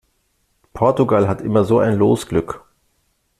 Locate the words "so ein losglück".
1.63-2.65